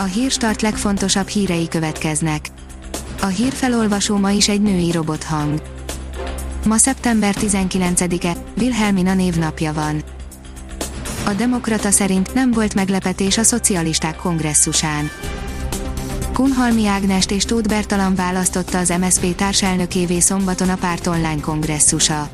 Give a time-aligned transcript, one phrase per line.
[0.00, 2.48] A hírstart legfontosabb hírei következnek.
[3.20, 5.62] A hírfelolvasó ma is egy női robothang.
[6.66, 10.02] Ma szeptember 19-e, Wilhelmina névnapja van.
[11.24, 15.10] A Demokrata szerint nem volt meglepetés a szocialisták kongresszusán.
[16.32, 22.28] Kunhalmi Ágnest és Tóth Bertalan választotta az MSZP társelnökévé szombaton a párt online kongresszusa.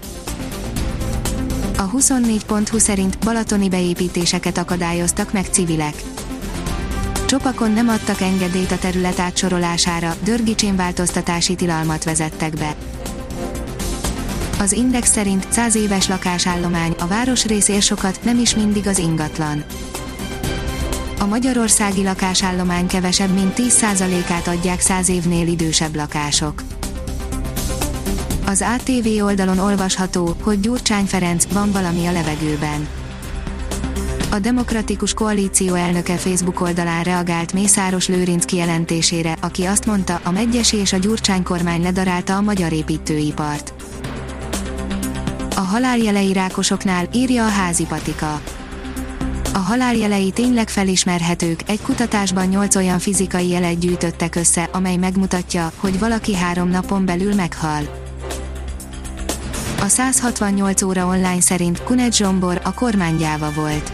[1.76, 5.94] A 24.20 szerint balatoni beépítéseket akadályoztak meg civilek.
[7.34, 12.74] Csopakon nem adtak engedélyt a terület átsorolására, dörgicsén változtatási tilalmat vezettek be.
[14.58, 19.64] Az Index szerint 100 éves lakásállomány, a városrész ér sokat, nem is mindig az ingatlan.
[21.20, 26.62] A magyarországi lakásállomány kevesebb, mint 10%-át adják 100 évnél idősebb lakások.
[28.46, 32.88] Az ATV oldalon olvasható, hogy Gyurcsány Ferenc, van valami a levegőben.
[34.34, 40.76] A Demokratikus Koalíció elnöke Facebook oldalán reagált Mészáros Lőrinc kijelentésére, aki azt mondta, a Megyesi
[40.76, 43.74] és a Gyurcsány kormány ledarálta a magyar építőipart.
[45.56, 48.40] A haláljelei rákosoknál írja a házi patika.
[49.52, 55.98] A haláljelei tényleg felismerhetők, egy kutatásban 8 olyan fizikai jelet gyűjtöttek össze, amely megmutatja, hogy
[55.98, 57.82] valaki három napon belül meghal.
[59.80, 63.92] A 168 óra online szerint Kunet Zsombor a kormánygyáva volt.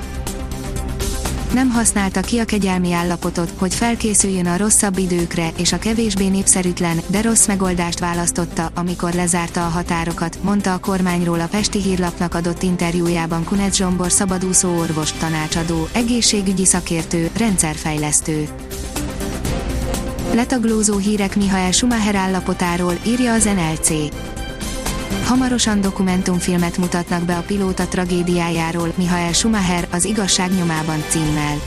[1.54, 7.00] Nem használta ki a kegyelmi állapotot, hogy felkészüljön a rosszabb időkre, és a kevésbé népszerűtlen,
[7.06, 12.62] de rossz megoldást választotta, amikor lezárta a határokat, mondta a kormányról a Pesti Hírlapnak adott
[12.62, 18.48] interjújában Kunet Zsombor szabadúszó orvos, tanácsadó, egészségügyi szakértő, rendszerfejlesztő.
[20.34, 23.90] Letaglózó hírek Mihael Schumacher állapotáról, írja az NLC.
[25.24, 31.60] Hamarosan dokumentumfilmet mutatnak be a pilóta tragédiájáról, Mihael Schumacher, az igazság nyomában címmel.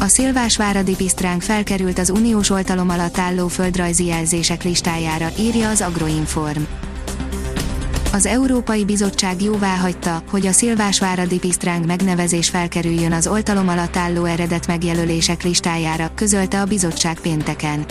[0.00, 6.62] A Szilvásváradi Pisztránk felkerült az uniós oltalom alatt álló földrajzi jelzések listájára, írja az Agroinform.
[8.12, 14.66] Az Európai Bizottság jóváhagyta, hogy a Szilvásváradi Pisztránk megnevezés felkerüljön az oltalom alatt álló eredet
[14.66, 17.84] megjelölések listájára, közölte a bizottság pénteken.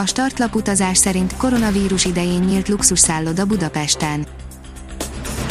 [0.00, 4.26] A startlap utazás szerint koronavírus idején nyílt luxusszálloda Budapesten.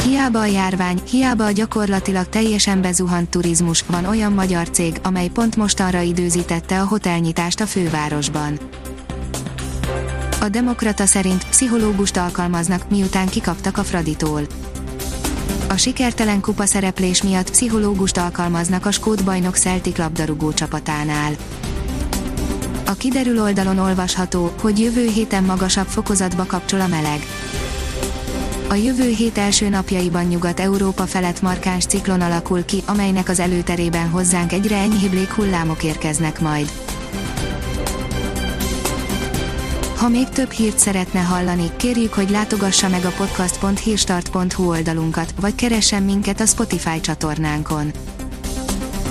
[0.04, 5.56] Hiába a járvány, hiába a gyakorlatilag teljesen bezuhant turizmus, van olyan magyar cég, amely pont
[5.56, 8.58] mostanra időzítette a hotelnyitást a fővárosban.
[10.40, 14.42] A Demokrata szerint pszichológust alkalmaznak, miután kikaptak a Fraditól.
[15.68, 21.32] A sikertelen kupa szereplés miatt pszichológust alkalmaznak a Skót bajnok Celtic labdarúgó csapatánál.
[22.90, 27.20] A kiderül oldalon olvasható, hogy jövő héten magasabb fokozatba kapcsol a meleg.
[28.68, 34.52] A jövő hét első napjaiban Nyugat-Európa felett markáns ciklon alakul ki, amelynek az előterében hozzánk
[34.52, 36.72] egyre enyhébb léghullámok érkeznek majd.
[39.96, 46.02] Ha még több hírt szeretne hallani, kérjük, hogy látogassa meg a podcast.hírstart.hu oldalunkat, vagy keressen
[46.02, 47.90] minket a Spotify csatornánkon